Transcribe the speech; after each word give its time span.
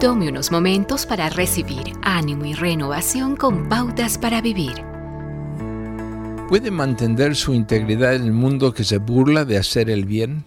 Tome 0.00 0.28
unos 0.28 0.52
momentos 0.52 1.06
para 1.06 1.30
recibir 1.30 1.94
ánimo 2.02 2.44
y 2.44 2.52
renovación 2.52 3.34
con 3.34 3.66
pautas 3.66 4.18
para 4.18 4.42
vivir. 4.42 4.74
¿Puede 6.50 6.70
mantener 6.70 7.34
su 7.34 7.54
integridad 7.54 8.14
en 8.14 8.24
el 8.24 8.32
mundo 8.32 8.74
que 8.74 8.84
se 8.84 8.98
burla 8.98 9.46
de 9.46 9.56
hacer 9.56 9.88
el 9.88 10.04
bien? 10.04 10.44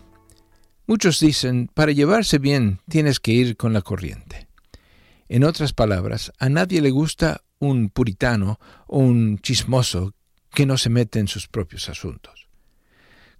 Muchos 0.85 1.19
dicen, 1.19 1.67
para 1.73 1.91
llevarse 1.91 2.37
bien 2.37 2.79
tienes 2.87 3.19
que 3.19 3.31
ir 3.31 3.57
con 3.57 3.73
la 3.73 3.81
corriente. 3.81 4.47
En 5.29 5.43
otras 5.43 5.73
palabras, 5.73 6.31
a 6.37 6.47
nadie 6.49 6.79
le 6.79 6.91
gusta 6.91 7.41
un 7.57 7.89
puritano 7.89 8.59
o 8.85 8.99
un 8.99 9.39
chismoso 9.39 10.13
que 10.53 10.67
no 10.67 10.77
se 10.77 10.91
mete 10.91 11.17
en 11.17 11.27
sus 11.27 11.47
propios 11.47 11.89
asuntos. 11.89 12.47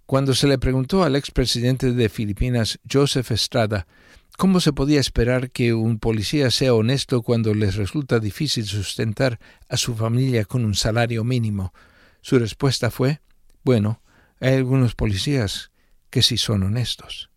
Cuando 0.06 0.34
se 0.34 0.48
le 0.48 0.58
preguntó 0.58 1.04
al 1.04 1.14
expresidente 1.14 1.92
de 1.92 2.08
Filipinas, 2.08 2.80
Joseph 2.90 3.30
Estrada, 3.30 3.86
¿Cómo 4.40 4.60
se 4.60 4.72
podía 4.72 5.00
esperar 5.00 5.50
que 5.50 5.74
un 5.74 5.98
policía 5.98 6.50
sea 6.50 6.72
honesto 6.72 7.20
cuando 7.20 7.52
les 7.52 7.76
resulta 7.76 8.20
difícil 8.20 8.64
sustentar 8.64 9.38
a 9.68 9.76
su 9.76 9.94
familia 9.94 10.46
con 10.46 10.64
un 10.64 10.74
salario 10.74 11.24
mínimo? 11.24 11.74
Su 12.22 12.38
respuesta 12.38 12.90
fue, 12.90 13.20
bueno, 13.64 14.00
hay 14.40 14.54
algunos 14.54 14.94
policías 14.94 15.72
que 16.08 16.22
sí 16.22 16.38
son 16.38 16.62
honestos. 16.62 17.28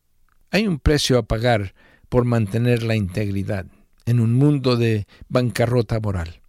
Hay 0.50 0.66
un 0.66 0.80
precio 0.80 1.18
a 1.18 1.24
pagar 1.24 1.76
por 2.08 2.24
mantener 2.24 2.84
la 2.84 2.96
integridad 2.96 3.66
en 4.06 4.22
un 4.22 4.34
mundo 4.36 4.78
de 4.78 5.06
bancarrota 5.28 6.00
moral. 6.00 6.40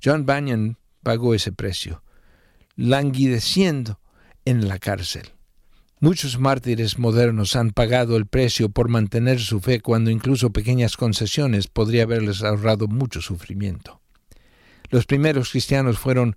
John 0.00 0.24
Banyan 0.24 0.78
pagó 1.02 1.34
ese 1.34 1.50
precio, 1.50 2.04
languideciendo 2.76 3.98
en 4.44 4.68
la 4.68 4.78
cárcel. 4.78 5.32
Muchos 5.98 6.38
mártires 6.38 6.98
modernos 6.98 7.56
han 7.56 7.70
pagado 7.70 8.18
el 8.18 8.26
precio 8.26 8.68
por 8.68 8.90
mantener 8.90 9.40
su 9.40 9.60
fe 9.60 9.80
cuando 9.80 10.10
incluso 10.10 10.50
pequeñas 10.50 10.94
concesiones 10.94 11.68
podría 11.68 12.02
haberles 12.02 12.42
ahorrado 12.42 12.86
mucho 12.86 13.22
sufrimiento. 13.22 14.02
Los 14.90 15.06
primeros 15.06 15.50
cristianos 15.52 15.98
fueron 15.98 16.36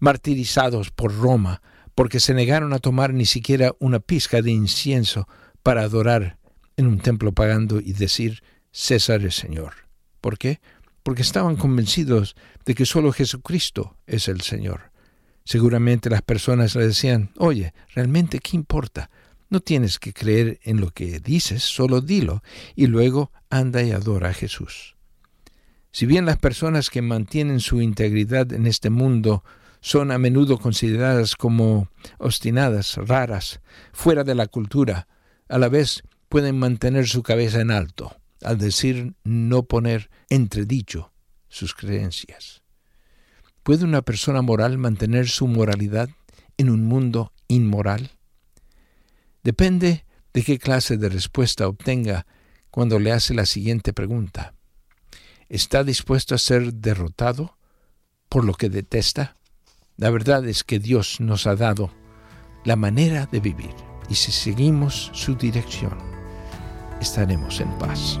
martirizados 0.00 0.90
por 0.90 1.14
Roma 1.14 1.62
porque 1.94 2.18
se 2.18 2.34
negaron 2.34 2.72
a 2.72 2.80
tomar 2.80 3.14
ni 3.14 3.26
siquiera 3.26 3.76
una 3.78 4.00
pizca 4.00 4.42
de 4.42 4.50
incienso 4.50 5.28
para 5.62 5.82
adorar 5.82 6.38
en 6.76 6.88
un 6.88 6.98
templo 6.98 7.30
pagando 7.30 7.78
y 7.78 7.92
decir 7.92 8.42
César 8.72 9.24
es 9.24 9.36
Señor. 9.36 9.74
¿Por 10.20 10.36
qué? 10.36 10.60
Porque 11.04 11.22
estaban 11.22 11.54
convencidos 11.54 12.34
de 12.64 12.74
que 12.74 12.84
solo 12.84 13.12
Jesucristo 13.12 13.96
es 14.08 14.26
el 14.26 14.40
Señor. 14.40 14.90
Seguramente 15.46 16.10
las 16.10 16.22
personas 16.22 16.74
le 16.74 16.88
decían, 16.88 17.30
oye, 17.38 17.72
¿realmente 17.94 18.40
qué 18.40 18.56
importa? 18.56 19.10
No 19.48 19.60
tienes 19.60 20.00
que 20.00 20.12
creer 20.12 20.58
en 20.64 20.80
lo 20.80 20.90
que 20.90 21.20
dices, 21.20 21.62
solo 21.62 22.00
dilo, 22.00 22.42
y 22.74 22.88
luego 22.88 23.30
anda 23.48 23.80
y 23.84 23.92
adora 23.92 24.30
a 24.30 24.34
Jesús. 24.34 24.96
Si 25.92 26.04
bien 26.04 26.26
las 26.26 26.36
personas 26.36 26.90
que 26.90 27.00
mantienen 27.00 27.60
su 27.60 27.80
integridad 27.80 28.52
en 28.52 28.66
este 28.66 28.90
mundo 28.90 29.44
son 29.80 30.10
a 30.10 30.18
menudo 30.18 30.58
consideradas 30.58 31.36
como 31.36 31.90
obstinadas, 32.18 32.96
raras, 32.96 33.60
fuera 33.92 34.24
de 34.24 34.34
la 34.34 34.48
cultura, 34.48 35.06
a 35.48 35.58
la 35.58 35.68
vez 35.68 36.02
pueden 36.28 36.58
mantener 36.58 37.06
su 37.06 37.22
cabeza 37.22 37.60
en 37.60 37.70
alto, 37.70 38.16
al 38.42 38.58
decir 38.58 39.14
no 39.22 39.62
poner 39.62 40.10
entredicho 40.28 41.12
sus 41.48 41.72
creencias. 41.72 42.65
¿Puede 43.66 43.84
una 43.84 44.02
persona 44.02 44.42
moral 44.42 44.78
mantener 44.78 45.28
su 45.28 45.48
moralidad 45.48 46.08
en 46.56 46.70
un 46.70 46.84
mundo 46.84 47.32
inmoral? 47.48 48.12
Depende 49.42 50.04
de 50.32 50.44
qué 50.44 50.60
clase 50.60 50.96
de 50.98 51.08
respuesta 51.08 51.66
obtenga 51.66 52.28
cuando 52.70 53.00
le 53.00 53.10
hace 53.10 53.34
la 53.34 53.44
siguiente 53.44 53.92
pregunta. 53.92 54.54
¿Está 55.48 55.82
dispuesto 55.82 56.36
a 56.36 56.38
ser 56.38 56.74
derrotado 56.74 57.58
por 58.28 58.44
lo 58.44 58.54
que 58.54 58.70
detesta? 58.70 59.36
La 59.96 60.10
verdad 60.10 60.46
es 60.46 60.62
que 60.62 60.78
Dios 60.78 61.16
nos 61.18 61.48
ha 61.48 61.56
dado 61.56 61.90
la 62.64 62.76
manera 62.76 63.26
de 63.26 63.40
vivir 63.40 63.74
y 64.08 64.14
si 64.14 64.30
seguimos 64.30 65.10
su 65.12 65.34
dirección, 65.34 65.98
estaremos 67.00 67.58
en 67.58 67.76
paz. 67.78 68.20